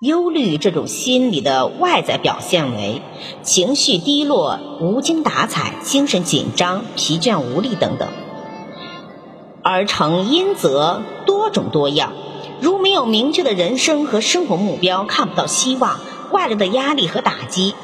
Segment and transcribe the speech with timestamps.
[0.00, 3.02] 忧虑这种心理的外在表现为
[3.42, 8.08] 情绪低落、无精打采、精神紧张、疲倦无力等等，
[9.64, 12.12] 而成因则多种多样。
[12.60, 15.98] 如没有明确的人生和生活目标，看不到希望，
[16.30, 17.74] 外来的压力和打击，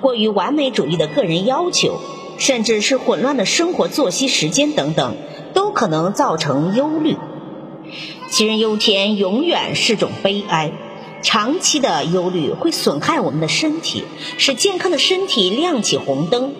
[0.00, 2.00] 过于完美主义的个人要求，
[2.38, 5.14] 甚至是混乱的生活作息时间等等，
[5.52, 7.18] 都可能造成忧虑。
[8.30, 10.72] 杞人忧天，永远是种悲哀。
[11.22, 14.04] 长期的忧虑会损害我们的身体，
[14.38, 16.54] 使健康的身体亮起红灯。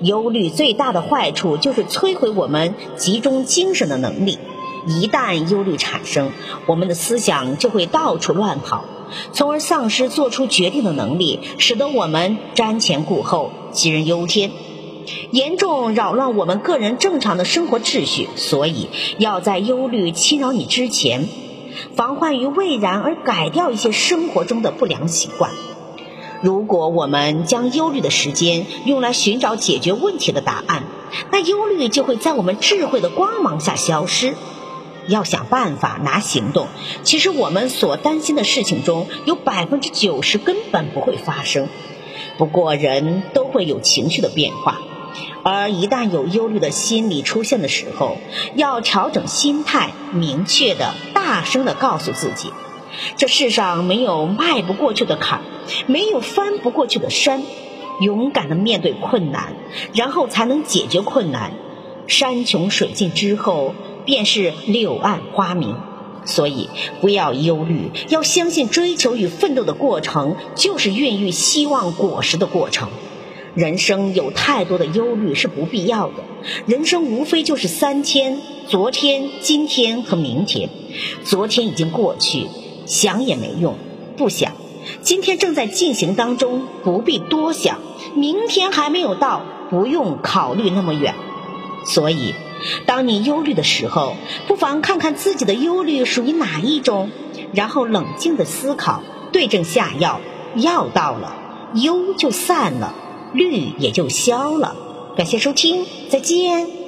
[0.00, 4.38] 忧虑最大的坏处就是摧毁我们集中精神的能力。
[4.86, 6.30] 一旦忧虑产生，
[6.66, 8.84] 我们的思想就会到处乱跑，
[9.32, 14.52] 从而丧失做出决定的能力，使得我们瞻前顾后、杞人忧天，
[15.32, 18.28] 严重扰乱我们个人正常的生活秩序。
[18.36, 21.26] 所以，要在忧虑侵扰你之前。
[21.96, 25.50] 防患于未然，而改掉一些生活中的不良习惯。
[26.42, 30.84] 如果我们将忧虑的时间用来寻找解决问题的答案，
[31.30, 34.34] 那忧虑就会在我们智慧的光芒下消失。
[35.06, 36.66] 要想办法拿行动，
[37.02, 41.68] 其实我们所担心的事情中有百分之九十根本不会发生。
[42.38, 44.80] 不过人都会有情绪的变化，
[45.44, 48.16] 而一旦有忧虑的心理出现的时候，
[48.56, 50.94] 要调整心态，明确的。
[51.12, 52.50] 大声的告诉自己，
[53.16, 55.42] 这世上没有迈不过去的坎，
[55.86, 57.42] 没有翻不过去的山。
[58.00, 59.54] 勇敢的面对困难，
[59.94, 61.52] 然后才能解决困难。
[62.06, 65.76] 山穷水尽之后，便是柳暗花明。
[66.24, 66.70] 所以，
[67.00, 72.88] 不要忧虑，要相信追求与奋斗的过程，就是孕育希望果实的过程。
[73.54, 76.24] 人生有太多的忧虑是不必要的。
[76.66, 80.68] 人生无非就是三天：昨天、今天和明天。
[81.22, 82.48] 昨天已经过去，
[82.86, 83.76] 想也没用，
[84.16, 84.52] 不想。
[85.02, 87.78] 今天正在进行当中，不必多想。
[88.14, 91.14] 明天还没有到，不用考虑那么远。
[91.86, 92.34] 所以，
[92.86, 94.16] 当你忧虑的时候，
[94.48, 97.10] 不妨看看自己的忧虑属于哪一种，
[97.52, 100.20] 然后冷静的思考，对症下药。
[100.56, 101.34] 药到了，
[101.74, 102.94] 忧就散了，
[103.34, 104.74] 绿也就消了。
[105.16, 106.83] 感谢收听，再见。